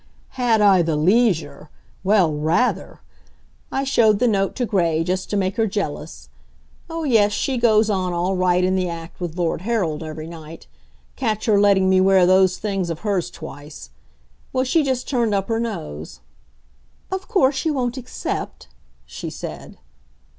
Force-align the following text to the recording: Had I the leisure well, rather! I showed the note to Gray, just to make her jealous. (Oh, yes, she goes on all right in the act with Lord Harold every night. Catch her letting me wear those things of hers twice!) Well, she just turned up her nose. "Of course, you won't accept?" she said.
Had 0.29 0.61
I 0.61 0.81
the 0.81 0.95
leisure 0.95 1.69
well, 2.03 2.33
rather! 2.35 3.01
I 3.71 3.83
showed 3.83 4.17
the 4.17 4.27
note 4.27 4.55
to 4.55 4.65
Gray, 4.65 5.03
just 5.03 5.29
to 5.29 5.37
make 5.37 5.57
her 5.57 5.67
jealous. 5.67 6.29
(Oh, 6.89 7.03
yes, 7.03 7.31
she 7.33 7.59
goes 7.59 7.87
on 7.87 8.11
all 8.11 8.35
right 8.35 8.63
in 8.63 8.75
the 8.75 8.89
act 8.89 9.21
with 9.21 9.37
Lord 9.37 9.61
Harold 9.61 10.01
every 10.01 10.25
night. 10.25 10.65
Catch 11.15 11.45
her 11.45 11.59
letting 11.59 11.87
me 11.87 12.01
wear 12.01 12.25
those 12.25 12.57
things 12.57 12.89
of 12.89 13.01
hers 13.01 13.29
twice!) 13.29 13.91
Well, 14.51 14.63
she 14.63 14.83
just 14.83 15.07
turned 15.07 15.35
up 15.35 15.49
her 15.49 15.59
nose. 15.59 16.21
"Of 17.11 17.27
course, 17.27 17.63
you 17.63 17.75
won't 17.75 17.95
accept?" 17.95 18.69
she 19.05 19.29
said. 19.29 19.77